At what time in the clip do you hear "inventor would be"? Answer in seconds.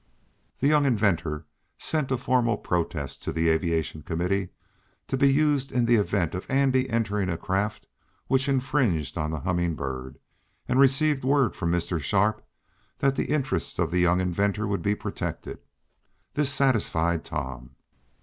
14.21-14.95